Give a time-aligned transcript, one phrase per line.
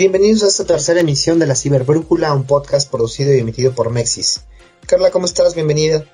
[0.00, 4.44] Bienvenidos a esta tercera emisión de la Ciberbrújula, un podcast producido y emitido por Mexis.
[4.86, 5.54] Carla, ¿cómo estás?
[5.54, 6.06] Bienvenida.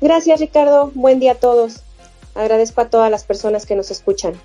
[0.00, 0.90] Gracias, Ricardo.
[0.94, 1.82] Buen día a todos.
[2.34, 4.40] Agradezco a todas las personas que nos escuchan.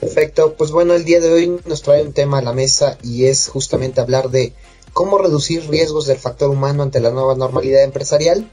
[0.00, 3.24] Perfecto, pues bueno, el día de hoy nos trae un tema a la mesa y
[3.24, 4.52] es justamente hablar de
[4.92, 8.50] cómo reducir riesgos del factor humano ante la nueva normalidad empresarial.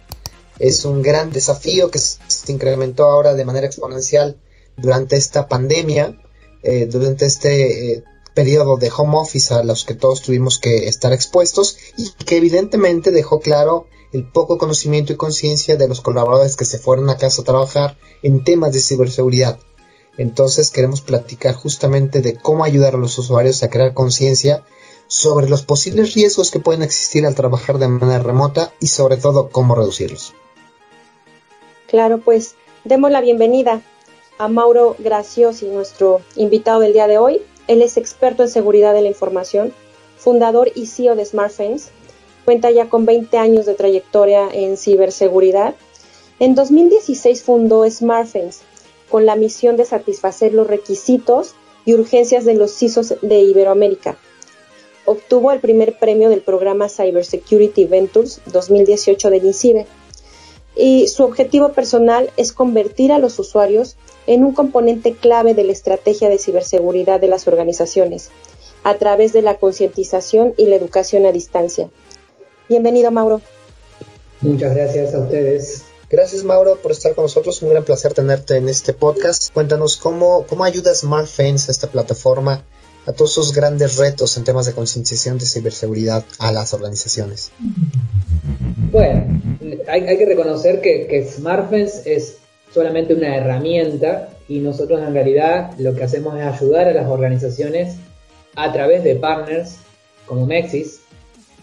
[0.60, 4.40] Es un gran desafío que se incrementó ahora de manera exponencial
[4.78, 6.18] durante esta pandemia,
[6.64, 8.04] eh, durante este eh,
[8.40, 13.12] periodo de home office a los que todos tuvimos que estar expuestos y que evidentemente
[13.12, 17.42] dejó claro el poco conocimiento y conciencia de los colaboradores que se fueron a casa
[17.42, 19.60] a trabajar en temas de ciberseguridad.
[20.18, 24.64] Entonces queremos platicar justamente de cómo ayudar a los usuarios a crear conciencia
[25.08, 29.50] sobre los posibles riesgos que pueden existir al trabajar de manera remota y sobre todo
[29.50, 30.34] cómo reducirlos.
[31.88, 33.82] Claro, pues demos la bienvenida
[34.38, 37.42] a Mauro Graciosi, nuestro invitado del día de hoy.
[37.70, 39.72] Él es experto en seguridad de la información,
[40.18, 41.92] fundador y CEO de SmartFence.
[42.44, 45.76] Cuenta ya con 20 años de trayectoria en ciberseguridad.
[46.40, 48.62] En 2016 fundó SmartFence
[49.08, 51.54] con la misión de satisfacer los requisitos
[51.86, 54.18] y urgencias de los CISOs de Iberoamérica.
[55.06, 59.86] Obtuvo el primer premio del programa Cybersecurity Ventures 2018 del INCIBE
[60.80, 65.74] y su objetivo personal es convertir a los usuarios en un componente clave de la
[65.74, 68.30] estrategia de ciberseguridad de las organizaciones,
[68.84, 71.90] a través de la concientización y la educación a distancia.
[72.70, 73.42] Bienvenido, Mauro.
[74.40, 75.84] Muchas gracias a ustedes.
[76.10, 77.62] Gracias, Mauro, por estar con nosotros.
[77.62, 79.54] Un gran placer tenerte en este podcast.
[79.54, 82.64] Cuéntanos cómo, cómo ayuda SmartFence, esta plataforma,
[83.06, 87.52] a todos esos grandes retos en temas de concienciación de ciberseguridad a las organizaciones.
[88.92, 89.42] Bueno,
[89.88, 92.38] hay, hay que reconocer que, que SmartFence es
[92.74, 97.96] solamente una herramienta y nosotros en realidad lo que hacemos es ayudar a las organizaciones
[98.56, 99.78] a través de partners
[100.26, 100.99] como Mexis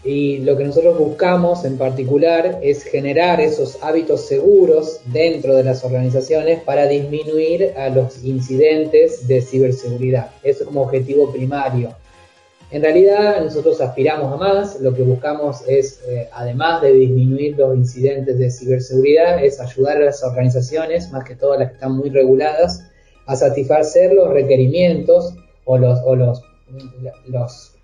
[0.07, 5.85] y lo que nosotros buscamos en particular es generar esos hábitos seguros dentro de las
[5.85, 10.31] organizaciones para disminuir a los incidentes de ciberseguridad.
[10.45, 11.93] Eso como objetivo primario.
[12.71, 17.77] En realidad nosotros aspiramos a más, lo que buscamos es, eh, además de disminuir los
[17.77, 22.11] incidentes de ciberseguridad, es ayudar a las organizaciones, más que todas las que están muy
[22.11, 22.85] reguladas,
[23.27, 25.35] a satisfacer los requerimientos
[25.65, 26.43] o los, o los,
[27.27, 27.76] los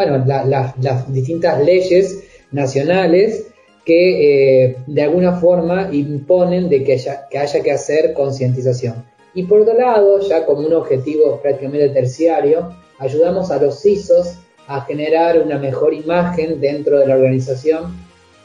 [0.00, 3.48] bueno, las distintas leyes nacionales
[3.84, 9.04] que eh, de alguna forma imponen de que haya, que hacer concientización.
[9.34, 14.80] Y por otro lado, ya como un objetivo prácticamente terciario, ayudamos a los CISOs a
[14.86, 17.94] generar una mejor imagen dentro de la organización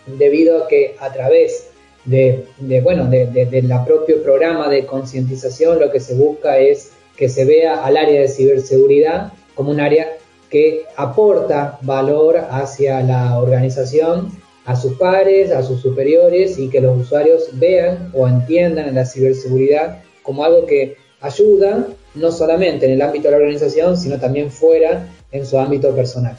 [0.07, 1.69] debido a que a través
[2.03, 2.47] de,
[2.83, 7.85] bueno, de, la propio programa de concientización lo que se busca es que se vea
[7.85, 10.17] al área de ciberseguridad como un área
[10.55, 14.31] que aporta valor hacia la organización,
[14.63, 20.01] a sus pares, a sus superiores y que los usuarios vean o entiendan la ciberseguridad
[20.23, 25.09] como algo que ayuda no solamente en el ámbito de la organización, sino también fuera
[25.29, 26.37] en su ámbito personal.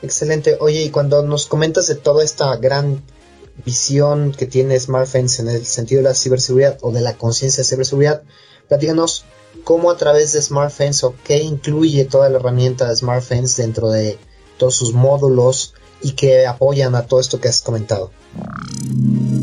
[0.00, 0.56] Excelente.
[0.60, 3.02] Oye, y cuando nos comentas de toda esta gran
[3.66, 7.68] visión que tiene SmartFence en el sentido de la ciberseguridad o de la conciencia de
[7.68, 8.22] ciberseguridad,
[8.66, 9.26] platícanos
[9.64, 14.18] cómo a través de SmartFence o qué incluye toda la herramienta de SmartFence dentro de
[14.58, 18.10] todos sus módulos y que apoyan a todo esto que has comentado.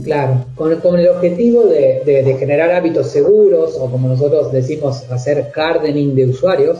[0.03, 6.25] Claro, con, el objetivo de, generar hábitos seguros o como nosotros decimos, hacer hardening de
[6.25, 6.79] usuarios,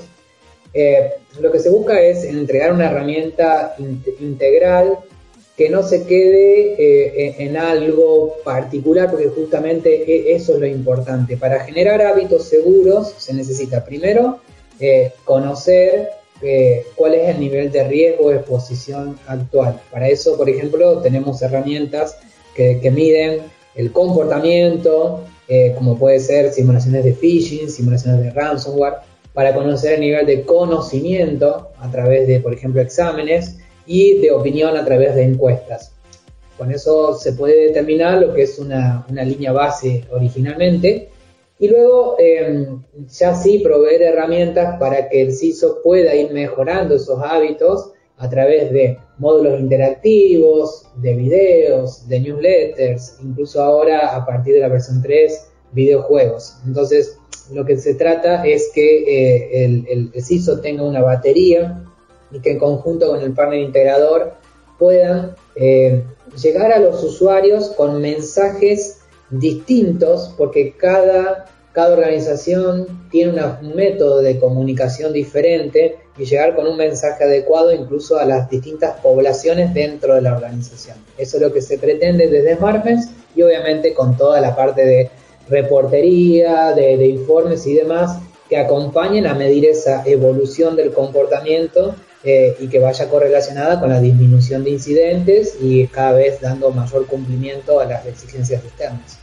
[0.73, 3.75] eh, lo que se busca es entregar una herramienta
[4.19, 5.00] integral
[5.61, 11.38] que no se quede eh, en, algo particular, porque justamente e, eso es lo importante.
[11.38, 14.40] Para generar hábitos seguros se necesita primero
[14.79, 16.09] eh, conocer
[16.96, 19.79] cuál es el nivel de riesgo o exposición actual.
[19.91, 22.17] Para eso, por ejemplo, tenemos herramientas
[22.55, 23.41] que, miden
[23.75, 28.96] el comportamiento, eh, como puede ser simulaciones de phishing, simulaciones de ransomware,
[29.35, 34.78] para conocer el nivel de conocimiento a través de, por ejemplo, exámenes y de opinión
[34.78, 35.93] a través de encuestas.
[36.57, 41.09] Con eso se puede determinar lo que es una, línea base originalmente
[41.57, 47.19] y luego em, ya sí proveer herramientas para que el CISO pueda ir mejorando esos
[47.23, 54.59] hábitos a través de módulos interactivos, de videos, de newsletters, incluso ahora a partir de
[54.59, 56.57] la versión 3, videojuegos.
[56.66, 57.17] Entonces,
[57.51, 61.83] lo que se trata es que eh, el, el, CISO tenga una batería
[62.31, 64.33] y que en conjunto con el partner integrador
[64.78, 66.03] puedan eh,
[66.41, 74.39] llegar a los usuarios con mensajes distintos porque cada cada organización tiene un método de
[74.39, 80.22] comunicación diferente y llegar con un mensaje adecuado incluso a las distintas poblaciones dentro de
[80.22, 80.97] la organización.
[81.17, 85.09] Eso es lo que se pretende desde SmartFence y obviamente con toda la parte de
[85.49, 88.19] reportería, de, informes y demás
[88.49, 94.00] que acompañen a medir esa evolución del comportamiento eh, y que vaya correlacionada con la
[94.00, 99.18] disminución de incidentes y cada vez dando mayor cumplimiento a las exigencias externas.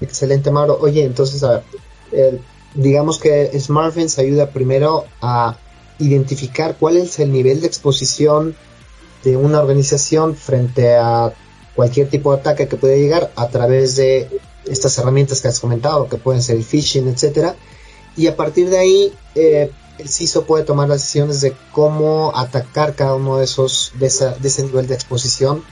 [0.00, 0.78] Excelente, Mauro.
[0.80, 1.62] Oye, entonces, a
[2.10, 2.40] ver,
[2.74, 5.56] digamos que SmartFence ayuda primero a
[5.98, 8.56] identificar cuál es el nivel de exposición
[9.24, 11.32] de una organización frente a
[11.74, 14.28] cualquier tipo de ataque que pueda llegar a través de
[14.66, 17.54] estas herramientas que has comentado, que pueden ser el phishing, etcétera.
[18.16, 22.94] Y a partir de ahí, eh, el CISO puede tomar las decisiones de cómo atacar
[22.94, 24.10] cada uno de esos, de,
[24.40, 25.62] de ese nivel de exposición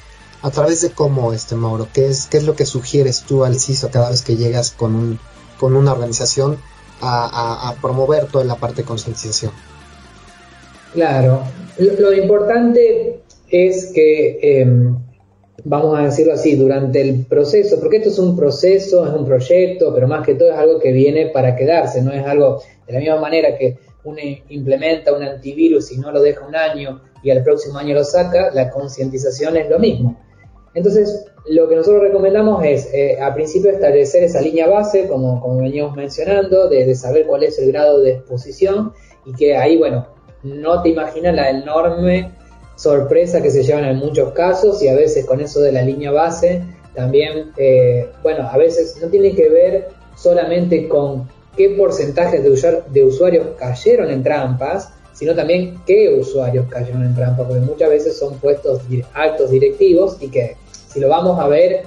[0.43, 3.59] a través de cómo, este Mauro, ¿qué es, qué es lo que sugieres tú al
[3.59, 5.19] CISO cada vez que llegas con, un,
[5.59, 6.59] con una organización
[7.03, 9.53] a, promover toda la parte de concientización?
[10.93, 11.43] Claro,
[11.79, 14.97] lo, importante es que, em,
[15.65, 19.95] vamos a decirlo así, durante el proceso, porque esto es un proceso, es un proyecto,
[19.95, 22.99] pero más que todo es algo que viene para quedarse, no es algo de la
[22.99, 24.19] misma manera que uno
[24.49, 28.51] implementa un antivirus y no lo deja un año y al próximo año lo saca,
[28.53, 30.19] la concientización es lo mismo.
[30.75, 35.59] Entonces, lo que nosotros recomendamos es, eh, a principio, establecer esa línea base, como, como
[35.59, 38.93] veníamos mencionando, de, saber cuál es el grado de exposición
[39.27, 40.07] y que ahí, bueno,
[40.43, 42.33] no te imaginas la enorme
[42.77, 46.13] sorpresa que se llevan en muchos casos y a veces con eso de la línea
[46.13, 46.63] base
[46.95, 51.29] también, eh, bueno, a veces no tiene que ver solamente con
[51.61, 57.61] qué porcentaje de, usuarios cayeron en trampas, sino también qué usuarios cayeron en trampa, porque
[57.61, 58.81] muchas veces son puestos
[59.13, 60.57] altos directivos y que
[60.89, 61.83] si lo vamos a ver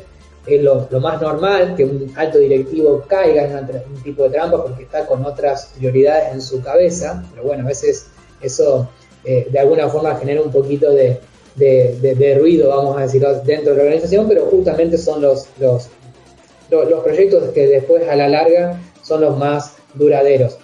[0.46, 3.56] es lo, más normal que un alto directivo caiga en
[3.96, 7.70] un tipo de trampa porque está con otras prioridades en su cabeza, pero bueno, a
[7.70, 8.06] veces
[8.44, 8.88] eso
[9.26, 11.20] eh, de alguna forma genera un poquito de,
[12.40, 15.48] ruido, vamos a decirlo, dentro de la organización, pero justamente son los
[17.04, 20.58] proyectos que después a la larga son los más duraderos.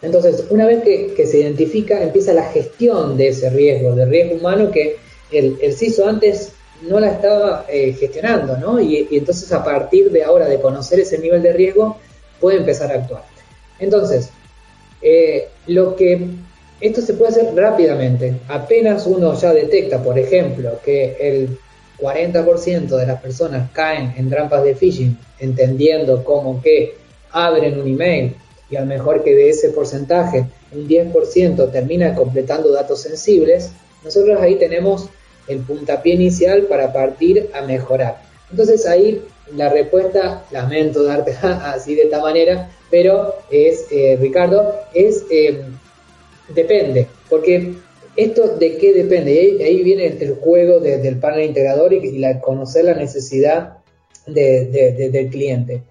[0.00, 4.70] Entonces, una vez que, se identifica, empieza la gestión de ese riesgo, de riesgo humano
[4.70, 4.96] que
[5.32, 6.52] el, el CISO antes
[6.82, 8.80] no la estaba eh, gestionando, ¿no?
[8.80, 11.96] Y, entonces a partir de ahora de conocer ese nivel de riesgo,
[12.40, 13.24] puede empezar a actuar.
[13.80, 14.30] Entonces,
[15.02, 16.28] eh, lo que
[16.80, 18.34] esto se puede hacer rápidamente.
[18.48, 21.58] Apenas uno ya detecta, por ejemplo, que el
[21.98, 26.94] 40% de las personas caen en trampas de phishing, entendiendo cómo que
[27.32, 28.34] abren un email,
[28.70, 33.70] y a lo mejor que de ese porcentaje un 10% termina completando datos sensibles,
[34.04, 35.08] nosotros ahí tenemos
[35.48, 38.22] el puntapié inicial para partir a mejorar.
[38.50, 39.22] Entonces ahí
[39.56, 45.62] la respuesta, lamento darte así de esta manera, pero es, eh, Ricardo, es, eh,
[46.54, 47.74] depende, porque
[48.16, 52.84] esto de qué depende, y ahí, viene el, juego del panel integrador y, la, conocer
[52.84, 53.78] la necesidad
[54.26, 55.82] del cliente.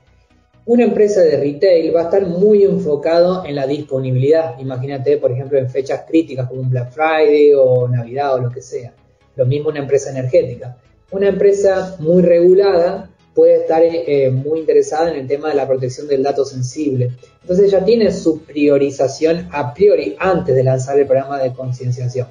[0.67, 4.59] Una empresa de retail va a estar muy enfocado en la disponibilidad.
[4.59, 8.61] Imagínate, por ejemplo, en fechas críticas como un Black Friday o Navidad o lo que
[8.61, 8.93] sea.
[9.37, 10.75] Lo mismo una empresa energética.
[11.11, 16.05] Una empresa muy regulada puede estar eh, muy interesada en el tema de la protección
[16.05, 17.11] del dato sensible.
[17.43, 22.27] Entonces ya tiene su priorización a priori antes de lanzar el programa de concienciación.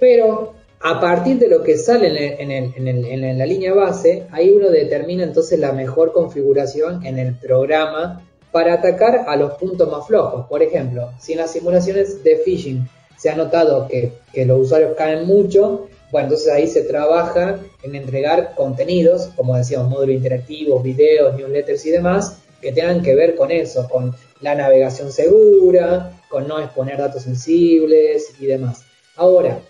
[0.00, 5.58] Pero a partir de lo que sale en, la línea base, ahí uno determina entonces
[5.58, 10.46] la mejor configuración en el programa para atacar a los puntos más flojos.
[10.48, 14.12] Por ejemplo, si en las simulaciones de phishing se ha notado que,
[14.44, 20.14] los usuarios caen mucho, bueno, entonces ahí se trabaja en entregar contenidos, como decíamos, módulos
[20.14, 26.12] interactivos, videos, newsletters y demás, que tengan que ver con eso, con la navegación segura,
[26.28, 28.84] con no exponer datos sensibles y demás.
[29.16, 29.60] Ahora,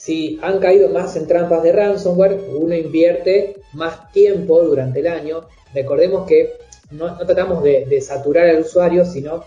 [0.00, 5.42] si han caído más en trampas de ransomware, uno invierte más tiempo durante el año.
[5.74, 6.54] Recordemos que
[6.90, 9.44] no, tratamos de, saturar al usuario, sino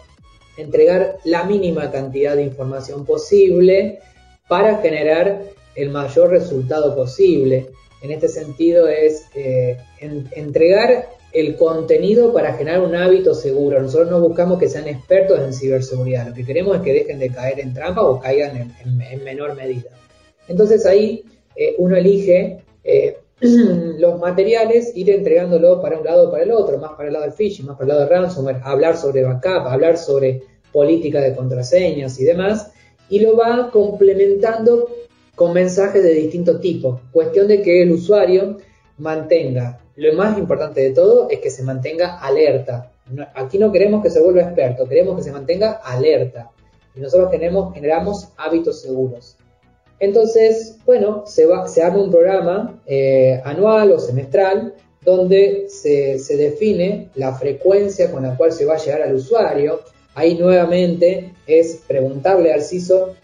[0.56, 3.98] entregar la mínima cantidad de información posible
[4.48, 5.42] para generar
[5.74, 7.70] el mayor resultado posible.
[8.04, 13.82] En este sentido es eh, entregar el contenido para generar un hábito seguro.
[13.82, 16.28] Nosotros no buscamos que sean expertos en ciberseguridad.
[16.28, 19.90] Lo que queremos es que dejen de caer en trampa o caigan en menor medida.
[20.48, 26.44] Entonces ahí eh, uno elige eh, los materiales, ir entregándolo para un lado o para
[26.44, 28.98] el otro, más para el lado del phishing, más para el lado de ransomware, hablar
[28.98, 32.72] sobre backup, hablar sobre política de contraseñas y demás,
[33.10, 34.90] y lo va complementando
[35.36, 37.02] con mensajes de distinto tipo.
[37.12, 38.58] Cuestión de que el usuario
[38.98, 42.92] mantenga, lo más importante de todo es que se mantenga alerta,
[43.36, 46.50] aquí no queremos que se vuelva experto, queremos que se mantenga alerta.
[46.96, 49.38] Y nosotros generamos hábitos seguros.
[50.00, 54.74] Entonces, bueno, se, va, se arma un programa eh, anual o semestral
[55.06, 59.82] donde se, define la frecuencia con la cual se va a llegar al usuario.
[60.16, 63.16] Ahí nuevamente es preguntarle al CISO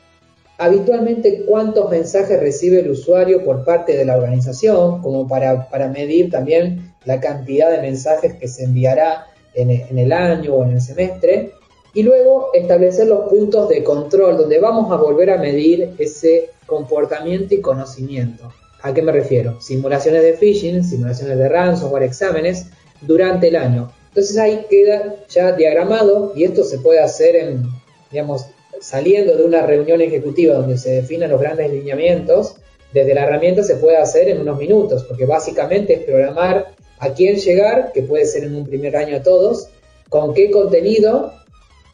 [0.58, 6.30] habitualmente cuántos mensajes recibe el usuario por parte de la organización, como para, para medir
[6.30, 10.82] también la cantidad de mensajes que se enviará en, en el año o en el
[10.82, 11.54] semestre.
[11.94, 17.56] Y luego establecer los puntos de control, donde vamos a volver a medir ese comportamiento
[17.56, 18.52] y conocimiento.
[18.82, 19.60] ¿A qué me refiero?
[19.60, 22.68] Simulaciones de phishing, simulaciones de ransomware, exámenes
[23.02, 23.92] durante el año.
[24.10, 27.64] Entonces ahí queda ya diagramado y esto se puede hacer en,
[28.12, 28.46] digamos,
[28.80, 32.56] saliendo de una reunión ejecutiva donde se definen los grandes lineamientos,
[32.94, 37.38] desde la herramienta se puede hacer en unos minutos, porque básicamente es programar a quién
[37.38, 39.68] llegar, que puede ser en un primer año a todos,
[40.10, 41.34] con qué contenido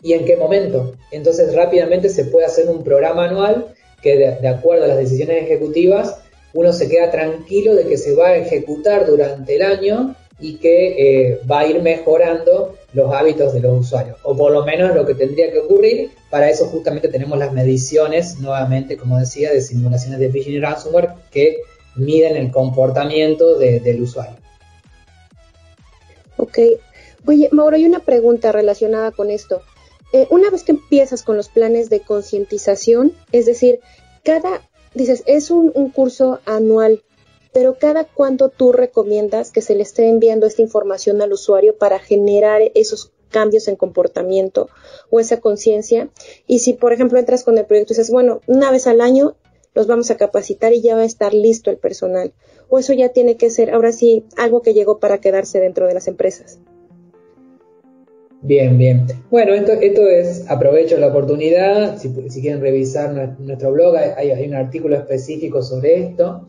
[0.02, 0.96] y en qué momento.
[1.12, 6.20] Entonces rápidamente se puede hacer un programa anual que de, acuerdo a las decisiones ejecutivas
[6.54, 11.32] uno se queda tranquilo de que se va a ejecutar durante el año y que
[11.32, 15.06] eh, va a ir mejorando los hábitos de los usuarios, o por lo menos lo
[15.06, 16.12] que tendría que ocurrir.
[16.30, 21.10] Para eso justamente tenemos las mediciones, nuevamente, como decía, de simulaciones de phishing y ransomware
[21.32, 21.58] que
[21.96, 24.38] miden el comportamiento del usuario.
[26.38, 26.60] Ok.
[27.26, 29.62] Oye, Mauro, hay una pregunta relacionada con esto.
[30.16, 33.82] Eh, una vez que empiezas con los planes de concientización, es decir,
[34.24, 34.62] cada,
[34.94, 37.04] dices, es un, curso anual,
[37.52, 42.00] pero cada cuánto tú recomiendas que se le esté enviando esta información al usuario para
[42.00, 44.70] generar esos cambios en comportamiento
[45.10, 46.08] o esa conciencia.
[46.48, 49.36] Y si, por ejemplo, entras con el proyecto y dices, bueno, una vez al año
[49.74, 52.34] los vamos a capacitar y ya va a estar listo el personal.
[52.70, 55.94] O eso ya tiene que ser, ahora sí, algo que llegó para quedarse dentro de
[55.94, 56.60] las empresas.
[58.46, 59.08] Bien, bien.
[59.32, 64.96] Bueno, esto, esto es, aprovecho la oportunidad, si, quieren revisar nuestro blog, hay, un artículo
[64.96, 66.46] específico sobre esto,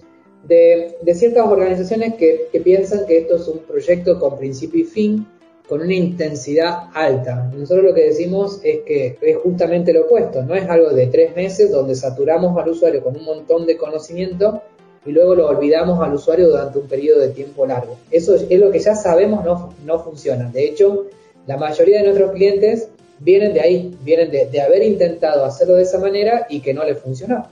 [0.47, 5.27] de, ciertas organizaciones que, piensan que esto es un proyecto con principio y fin,
[5.67, 7.51] con una intensidad alta.
[7.57, 11.35] Nosotros lo que decimos es que es justamente lo opuesto, no es algo de tres
[11.35, 14.61] meses donde saturamos al usuario con un montón de conocimiento
[15.07, 17.97] y luego lo olvidamos al usuario durante un periodo de tiempo largo.
[18.11, 20.51] Eso es, lo que ya sabemos no, no funciona.
[20.51, 21.07] De hecho,
[21.47, 22.89] la mayoría de nuestros clientes
[23.21, 26.99] vienen de ahí, vienen de, haber intentado hacerlo de esa manera y que no les
[26.99, 27.47] funcionó.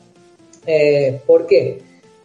[0.66, 1.80] Eh, ¿Por qué?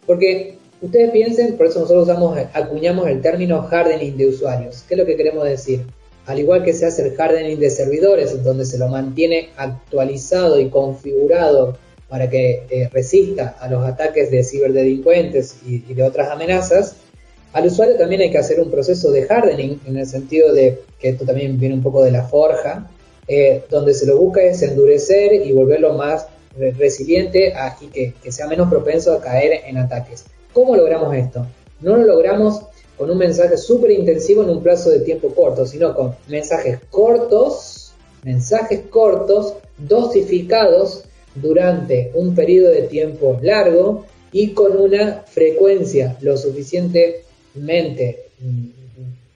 [0.06, 4.84] Porque ustedes piensen, por eso nosotros usamos, acuñamos el término hardening de usuarios.
[4.88, 5.86] ¿Qué es lo que queremos decir?
[6.26, 10.68] Al igual que se hace el hardening de servidores, donde se lo mantiene actualizado y
[10.68, 16.96] configurado para que eh, resista a los ataques de ciberdelincuentes y de otras amenazas,
[17.52, 21.10] al usuario también hay que hacer un proceso de hardening, en el sentido de que
[21.10, 22.88] esto también viene un poco de la forja,
[23.26, 26.26] eh, donde se lo busca es endurecer y volverlo más
[26.78, 30.24] resiliente y que, sea menos propenso a caer en ataques.
[30.52, 31.46] ¿Cómo logramos esto?
[31.80, 32.62] No lo logramos
[32.96, 37.92] con un mensaje súper intensivo en un plazo de tiempo corto, sino con mensajes cortos,
[38.24, 41.04] mensajes cortos, dosificados
[41.34, 48.26] durante un periodo de tiempo largo y con una frecuencia lo suficiente mente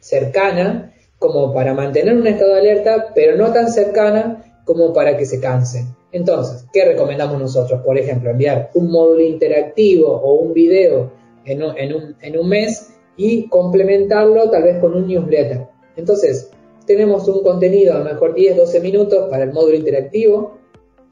[0.01, 5.25] cercana como para mantener un estado de alerta, pero no tan cercana como para que
[5.25, 5.87] se cansen.
[6.13, 7.81] Entonces, ¿qué recomendamos nosotros?
[7.83, 11.11] Por ejemplo, enviar un módulo interactivo o un video
[11.45, 15.67] en un, en un, mes y complementarlo tal vez con un newsletter.
[15.97, 16.51] Entonces,
[16.87, 20.59] tenemos un contenido a lo mejor 10, 12 minutos para el módulo interactivo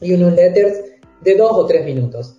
[0.00, 2.36] y un newsletter de 2 o 3 minutos.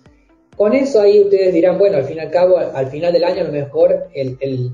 [0.56, 3.40] Con eso ahí ustedes dirán, bueno, al fin y al cabo, al final del año
[3.40, 4.72] a lo mejor el,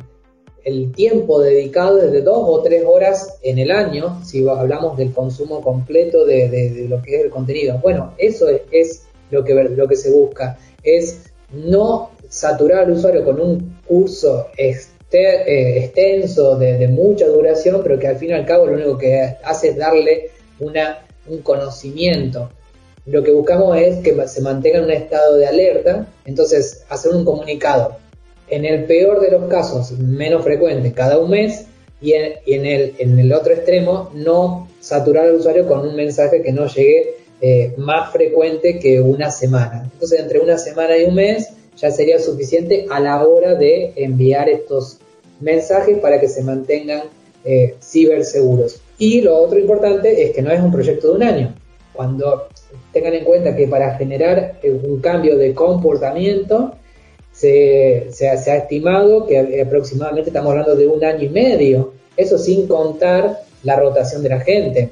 [0.95, 5.63] tiempo dedicado es de dos o tres horas en el año, si hablamos del consumo
[5.63, 7.79] completo de, lo que es el contenido.
[7.79, 13.41] Bueno, eso es, lo, que, lo que se busca, es no saturar al usuario con
[13.41, 14.77] un curso eh,
[15.11, 19.71] extenso de, mucha duración, pero que al fin y al cabo lo único que hace
[19.71, 22.51] es darle una, un conocimiento
[23.07, 27.25] lo que buscamos es que se mantenga en un estado de alerta, entonces hacer un
[27.25, 27.97] comunicado.
[28.49, 31.67] En el peor de los casos, menos frecuente, cada un mes,
[32.03, 37.17] y en, el, otro extremo, no saturar al usuario con un mensaje que no llegue
[37.43, 39.89] eh, más frecuente que una semana.
[39.93, 44.49] Entonces, entre una semana y un mes ya sería suficiente a la hora de enviar
[44.49, 44.99] estos
[45.41, 47.03] mensajes para que se mantengan
[47.45, 48.81] eh, ciberseguros.
[48.99, 51.55] Y lo otro importante es que no es un proyecto de un año.
[51.93, 52.49] Cuando
[52.93, 56.75] tengan en cuenta que para generar eh, un cambio de comportamiento
[57.33, 61.93] se, ha estimado que aproximadamente estamos hablando de un año y medio.
[62.17, 64.91] Eso sin contar la rotación de la gente.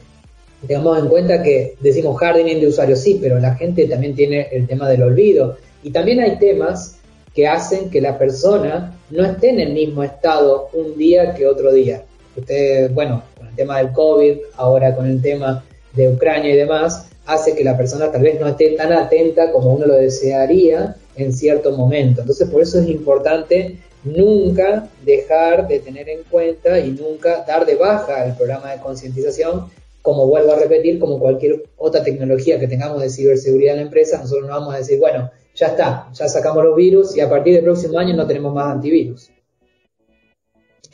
[0.66, 4.66] Tengamos en cuenta que decimos hardening de usuario, sí, pero la gente también tiene el
[4.66, 5.56] tema del olvido.
[5.82, 6.98] Y también hay temas
[7.34, 11.72] que hacen que la persona no esté en el mismo estado un día que otro
[11.72, 12.02] día.
[12.36, 17.07] Usted, bueno, con el tema del COVID, ahora con el tema de Ucrania y demás,
[17.28, 21.32] hace que la persona tal vez no esté tan atenta como uno lo desearía en
[21.34, 22.22] cierto momento.
[22.22, 27.74] Entonces, por eso es importante nunca dejar de tener en cuenta y nunca dar de
[27.74, 29.66] baja el programa de concientización,
[30.00, 34.18] como vuelvo a repetir, como cualquier otra tecnología que tengamos de ciberseguridad en la empresa,
[34.18, 37.54] nosotros no vamos a decir, bueno, ya está, ya sacamos los virus y a partir
[37.54, 39.28] del próximo año no tenemos más antivirus.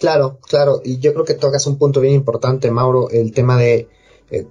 [0.00, 3.86] Claro, claro, y yo creo que tocas un punto bien importante, Mauro, el tema de
[4.32, 4.46] eh,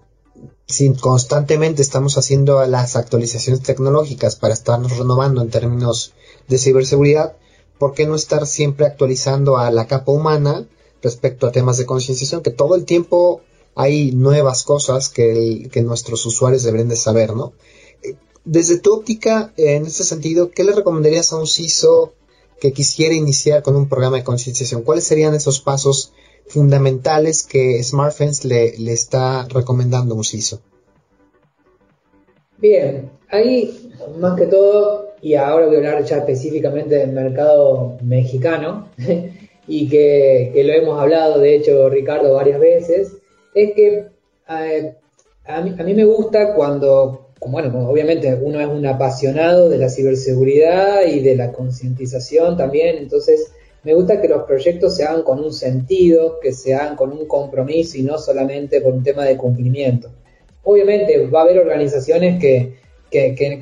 [0.68, 6.14] si constantemente estamos haciendo las actualizaciones tecnológicas para estarnos renovando en términos
[6.48, 7.36] de ciberseguridad,
[7.78, 10.68] ¿por qué no estar siempre actualizando a la capa humana
[11.02, 12.42] respecto a temas de concienciación?
[12.42, 13.42] Que todo el tiempo
[13.76, 17.54] hay nuevas cosas que, nuestros usuarios deberían de saber, ¿no?
[18.46, 22.14] Desde tu óptica, en este sentido, ¿qué le recomendarías a un CISO
[22.60, 24.84] que quisiera iniciar con un programa de concienciación?
[24.84, 26.14] ¿Cuáles serían esos pasos
[26.48, 30.62] fundamentales que SmartFence le, está recomendando CISO?
[32.58, 38.90] Bien, ahí más que todo, y ahora voy a hablar ya específicamente del mercado mexicano,
[39.68, 43.14] y que, lo hemos hablado, de hecho, Ricardo, varias veces,
[43.54, 44.08] es que
[44.48, 49.90] a, mí, a mí me gusta cuando bueno, obviamente uno es un apasionado de la
[49.90, 53.52] ciberseguridad y de la concientización también, entonces
[53.84, 57.28] me gusta que los proyectos se hagan con un sentido, que se hagan con un
[57.28, 60.10] compromiso y no solamente por un tema de cumplimiento.
[60.64, 62.82] Obviamente va a haber organizaciones que,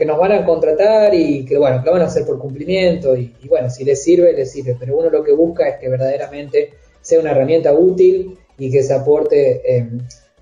[0.06, 3.34] nos van a contratar y que, bueno, que lo van a hacer por cumplimiento y,
[3.50, 7.20] bueno, si les sirve, les sirve, pero uno lo que busca es que verdaderamente sea
[7.20, 9.90] una herramienta útil y que se aporte eh,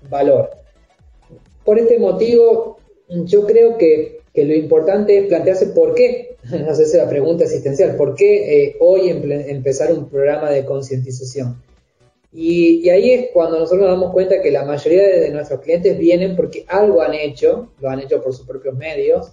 [0.08, 0.50] valor.
[1.64, 6.36] Por este motivo, yo creo que, lo importante es plantearse por qué,
[6.84, 11.62] si la pregunta existencial, por qué eh, hoy empezar un programa de concientización.
[12.32, 16.36] Y, ahí es cuando nosotros nos damos cuenta que la mayoría de, nuestros clientes vienen
[16.36, 19.32] porque algo han hecho, lo han hecho por sus propios medios,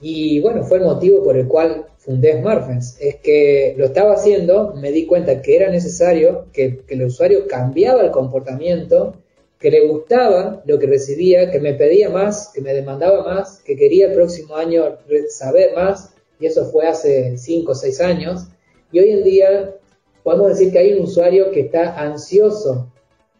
[0.00, 3.06] y bueno, fue el motivo por el cual fundé Smartfence.
[3.06, 7.46] Es que lo estaba haciendo, me di cuenta que era necesario que, que el usuario
[7.46, 9.21] cambiaba el comportamiento
[9.62, 13.76] que le gustaba lo que recibía, que me pedía más, que me demandaba más, que
[13.76, 14.98] quería el próximo año
[15.28, 18.48] saber más, y eso fue hace 5 o 6 años.
[18.90, 19.76] Y hoy en día
[20.24, 22.90] podemos decir que hay un usuario que está ansioso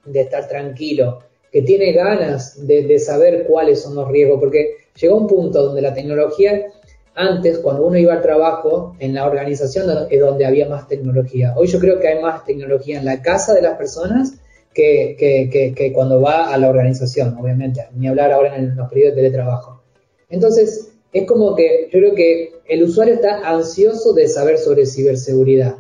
[0.04, 1.18] de estar tranquilo,
[1.50, 5.92] que tiene ganas de, saber cuáles son los riesgos, porque llegó un punto donde la
[5.92, 6.66] tecnología,
[7.16, 11.52] antes cuando uno iba al trabajo, en la organización es donde había más tecnología.
[11.56, 14.38] Hoy yo creo que hay más tecnología en la casa de las personas
[14.74, 19.16] que, que, que, cuando va a la organización, obviamente, ni hablar ahora en los periodos
[19.16, 19.82] de teletrabajo.
[20.28, 25.76] Entonces, es como que yo creo que el usuario está ansioso de saber sobre ciberseguridad,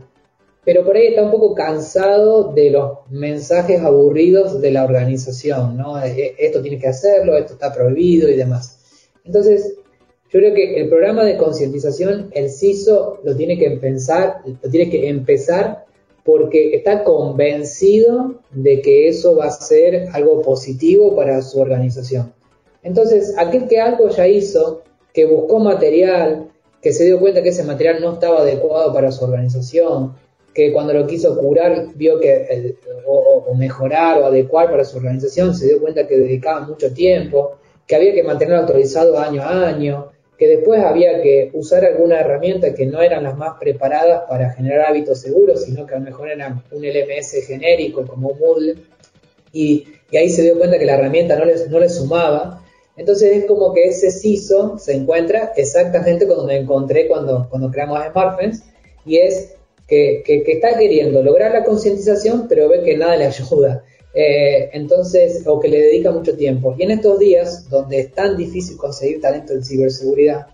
[0.64, 6.02] pero por ahí está un poco cansado de los mensajes aburridos de la organización, ¿no?
[6.02, 8.78] E, esto tiene que hacerlo, esto está prohibido y demás.
[9.24, 9.74] Entonces,
[10.30, 14.90] yo creo que el programa de concientización, el CISO lo tiene que empezar, lo tiene
[14.90, 15.84] que empezar
[16.24, 22.32] porque está convencido de que eso va a ser algo positivo para su organización.
[22.82, 24.82] Entonces, aquel que algo ya hizo,
[25.12, 26.48] que buscó material,
[26.80, 30.14] que se dio cuenta que ese material no estaba adecuado para su organización,
[30.54, 35.54] que cuando lo quiso curar vio que, o, o, mejorar o adecuar para su organización,
[35.54, 37.56] se dio cuenta que dedicaba mucho tiempo,
[37.86, 40.08] que había que mantenerlo actualizado año a año,
[40.38, 44.88] que después había que usar alguna herramienta que no eran las más preparadas para generar
[44.88, 48.76] hábitos seguros, sino que a lo mejor era un LMS genérico como Moodle,
[49.52, 52.62] y, ahí se dio cuenta que la herramienta no les, no le sumaba.
[52.96, 57.98] Entonces es como que ese CISO se encuentra exactamente con donde encontré cuando, cuando creamos
[58.10, 58.62] Smartphones,
[59.04, 59.54] y es
[59.86, 63.84] que, está queriendo lograr la concientización, pero ve que nada le ayuda.
[64.14, 66.74] Eh, entonces, o que le dedica mucho tiempo.
[66.78, 70.46] Y en estos días, donde es tan difícil conseguir talento en ciberseguridad,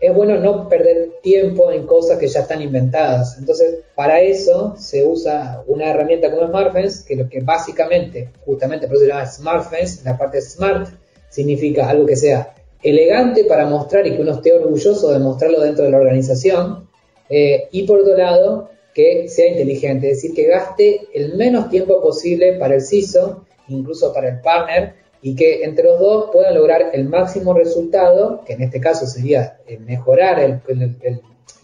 [0.00, 3.36] es bueno no perder tiempo en cosas que ya están inventadas.
[3.38, 8.96] Entonces, para eso se usa una herramienta como SmartFence, que lo que básicamente, justamente por
[8.96, 10.88] eso se llama SmartFence, la parte smart
[11.28, 15.84] significa algo que sea elegante para mostrar y que uno esté orgulloso de mostrarlo dentro
[15.84, 16.88] de la organización.
[17.30, 22.02] Eh, y por otro lado, que sea inteligente, es decir, que gaste el menos tiempo
[22.02, 26.90] posible para el CISO, incluso para el partner, y que entre los dos puedan lograr
[26.92, 30.60] el máximo resultado, que en este caso sería eh, mejorar el,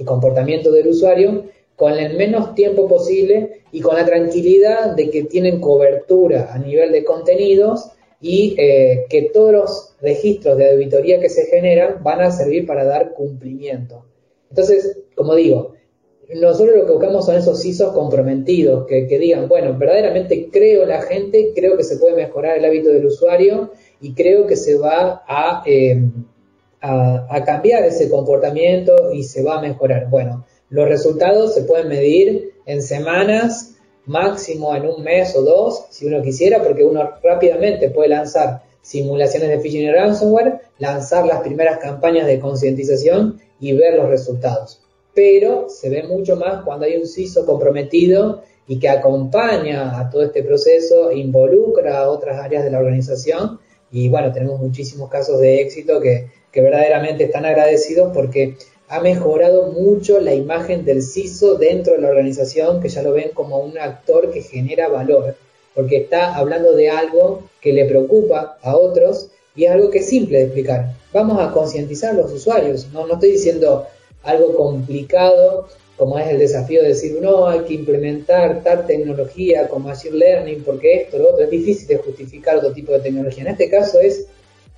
[0.04, 5.60] comportamiento del usuario, con el menos tiempo posible y con la tranquilidad de que tienen
[5.60, 11.46] cobertura a nivel de contenidos y eh, que todos los registros de auditoría que se
[11.46, 14.04] generan van a servir para dar cumplimiento.
[14.50, 15.74] Entonces, como digo,
[16.34, 21.52] nosotros lo que buscamos son esos ISOs comprometidos, que, digan, bueno, verdaderamente creo la gente,
[21.54, 25.62] creo que se puede mejorar el hábito del usuario y creo que se va a,
[25.66, 26.02] eh,
[26.80, 30.10] a, cambiar ese comportamiento y se va a mejorar.
[30.10, 36.06] Bueno, los resultados se pueden medir en semanas, máximo en un mes o dos, si
[36.06, 41.78] uno quisiera, porque uno rápidamente puede lanzar simulaciones de phishing y ransomware, lanzar las primeras
[41.78, 44.80] campañas de concientización y ver los resultados.
[45.14, 50.24] Pero se ve mucho más cuando hay un CISO comprometido y que acompaña a todo
[50.24, 55.60] este proceso, involucra a otras áreas de la organización y bueno, tenemos muchísimos casos de
[55.60, 58.56] éxito que, que verdaderamente están agradecidos porque
[58.88, 63.30] ha mejorado mucho la imagen del CISO dentro de la organización, que ya lo ven
[63.34, 65.34] como un actor que genera valor,
[65.74, 70.08] porque está hablando de algo que le preocupa a otros y es algo que es
[70.08, 70.92] simple de explicar.
[71.12, 73.86] Vamos a concientizar a los usuarios, no, no estoy diciendo
[74.22, 75.66] algo complicado
[75.96, 80.62] como es el desafío de decir, no, hay que implementar tal tecnología como Machine Learning,
[80.62, 83.44] porque esto, lo otro, es difícil de justificar otro tipo de tecnología.
[83.44, 84.26] En este caso es,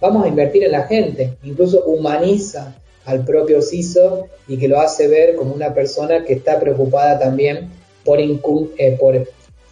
[0.01, 5.09] vamos a invertir en la gente, incluso humaniza al propio CISO y que lo hace
[5.09, 7.71] ver como una persona que está preocupada también
[8.05, 8.37] por, eh,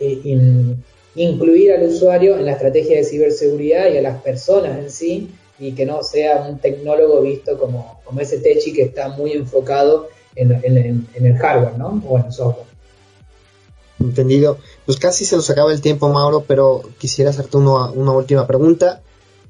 [0.01, 0.75] eh,
[1.17, 5.73] incluir al usuario en la estrategia de ciberseguridad y a las personas en sí y
[5.73, 10.53] que no sea un tecnólogo visto como, como ese techi que está muy enfocado en,
[10.53, 12.03] el hardware, ¿no?
[12.07, 12.67] O en el software.
[13.99, 14.59] Entendido.
[14.85, 19.01] Pues casi se nos acaba el tiempo, Mauro, pero quisiera hacerte una, una última pregunta.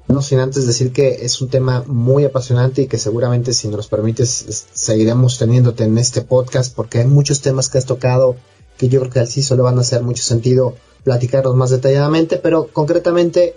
[0.07, 3.87] No sin antes decir que es un tema muy apasionante y que seguramente si nos
[3.89, 8.37] permites seguiremos teniéndote en este podcast porque hay muchos temas que has tocado
[8.77, 12.37] que yo creo que al sí solo van a hacer mucho sentido platicarlos más detalladamente,
[12.37, 13.55] pero concretamente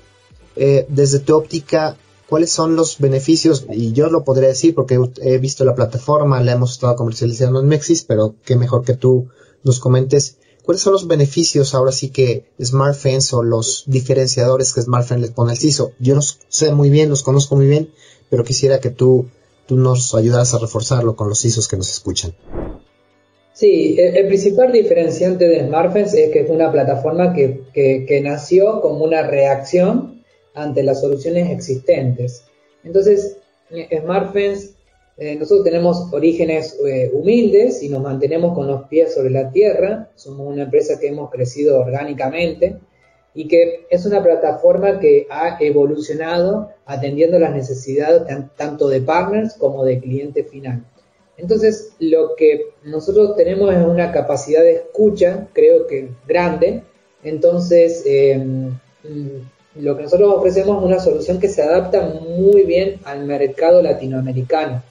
[0.56, 1.96] eh, desde tu óptica,
[2.28, 3.66] ¿cuáles son los beneficios?
[3.70, 7.68] Y yo lo podría decir porque he visto la plataforma, la hemos estado comercializando en
[7.68, 9.28] Mexis, pero qué mejor que tú
[9.62, 10.36] nos comentes
[10.70, 15.52] ¿Cuáles son los beneficios ahora sí que SmartFence o los diferenciadores que SmartFence les pone
[15.52, 15.92] al CISO?
[15.98, 17.90] Yo los sé muy bien, los conozco muy bien,
[18.28, 19.26] pero quisiera que tú,
[19.66, 22.34] tú nos ayudaras a reforzarlo con los CISOs que nos escuchan.
[23.60, 29.22] Sí, el, principal diferenciante de SmartFence es que es una plataforma que, nació como una
[29.22, 30.22] reacción
[30.54, 32.42] ante las soluciones existentes.
[32.84, 33.36] Entonces,
[33.70, 34.70] SmartFence
[35.18, 40.08] eh, nosotros tenemos orígenes eh, humildes y nos mantenemos con los pies sobre la tierra.
[40.14, 42.78] Somos una empresa que hemos crecido orgánicamente
[43.34, 48.22] y que es una plataforma que ha evolucionado atendiendo las necesidades
[48.56, 50.82] tanto de partners como de cliente final.
[51.40, 56.82] Entonces, lo que nosotros tenemos es una capacidad de escucha, creo que grande.
[57.22, 58.78] Entonces, em,
[59.76, 64.82] lo que nosotros ofrecemos es una solución que se adapta muy bien al mercado latinoamericano.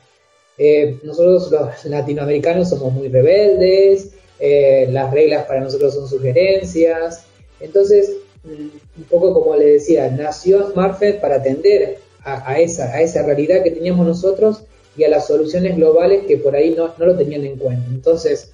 [0.58, 4.10] Eh, nosotros los latinoamericanos somos muy rebeldes,
[4.40, 7.26] eh, las reglas para nosotros son sugerencias.
[7.60, 8.12] Entonces,
[8.44, 13.64] mm, un poco como le decía, nació SmartFed para atender a, esa, a esa realidad
[13.64, 14.64] que teníamos nosotros
[14.98, 17.86] y a las soluciones globales que por ahí no, lo tenían en cuenta.
[17.90, 18.52] Entonces,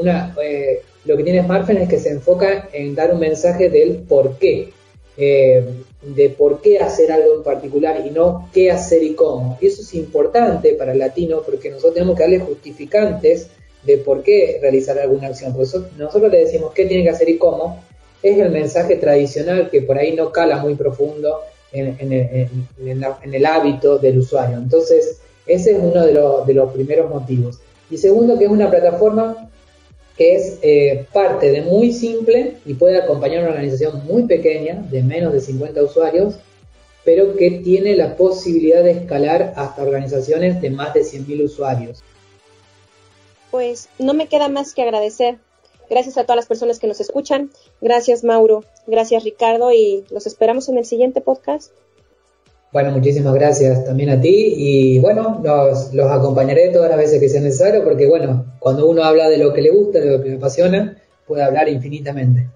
[0.00, 3.98] una, eh, lo que tiene SmartFed es que se enfoca en dar un mensaje del
[3.98, 4.72] por qué
[5.16, 9.58] de por qué hacer algo en particular y no qué hacer y cómo.
[9.60, 13.48] Y eso es importante para el latino porque nosotros tenemos que darle justificantes
[13.84, 15.54] de por qué realizar alguna acción.
[15.54, 17.82] Porque nosotros le decimos qué tiene que hacer y cómo.
[18.22, 21.40] Es el mensaje tradicional que por ahí no cala muy profundo
[21.72, 22.12] en,
[22.80, 24.56] el hábito del usuario.
[24.56, 26.12] Entonces, ese es uno de
[26.54, 27.60] los, primeros motivos.
[27.90, 29.50] Y segundo, que es una plataforma
[30.16, 35.02] que es eh, parte de muy simple y puede acompañar una organización muy pequeña, de
[35.02, 36.36] menos de 50 usuarios,
[37.04, 42.02] pero que tiene la posibilidad de escalar hasta organizaciones de más de 100.000 usuarios.
[43.50, 45.36] Pues no me queda más que agradecer.
[45.90, 47.50] Gracias a todas las personas que nos escuchan.
[47.80, 51.70] Gracias Mauro, gracias Ricardo y los esperamos en el siguiente podcast.
[52.74, 57.40] Bueno, muchísimas gracias también a ti y bueno, los, acompañaré todas las veces que sea
[57.40, 60.36] necesario porque bueno, cuando uno habla de lo que le gusta, de lo que le
[60.38, 62.50] apasiona, puede hablar infinitamente.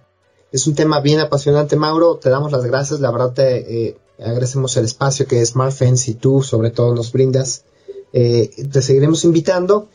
[0.51, 2.17] Es un tema bien apasionante, Mauro.
[2.17, 2.99] Te damos las gracias.
[2.99, 7.63] La verdad te eh, agradecemos el espacio que SmartFence y tú sobre todo nos brindas.
[8.13, 9.89] Eh, te seguiremos invitando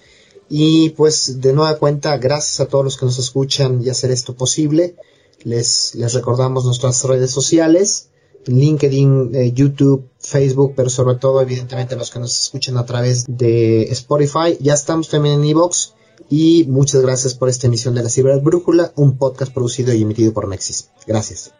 [0.47, 4.33] y pues de nueva cuenta, gracias a todos los que nos escuchan y hacer esto
[4.35, 4.95] posible.
[5.43, 8.07] Les, les recordamos nuestras redes sociales.
[8.45, 13.83] LinkedIn, eh, YouTube, Facebook, pero sobre todo, evidentemente, los que nos escuchan a través de
[13.91, 14.57] Spotify.
[14.59, 15.95] Ya estamos también en Evox
[16.29, 20.33] Y muchas gracias por esta emisión de la Ciber Brújula, un podcast producido y emitido
[20.33, 20.89] por Nexis.
[21.05, 21.53] Gracias.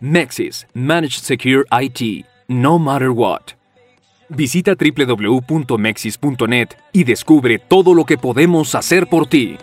[0.00, 3.52] Nexis, Managed Secure IT, no matter what.
[4.28, 9.56] Visita www.mexis.net y descubre todo lo que podemos hacer por ti.